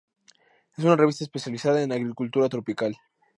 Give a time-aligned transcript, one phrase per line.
[0.77, 2.97] Es una revista especializada en agricultura tropical.